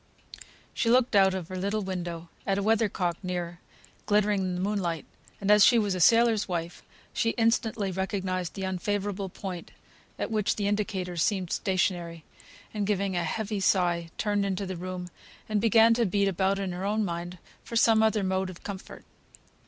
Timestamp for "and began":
15.47-15.93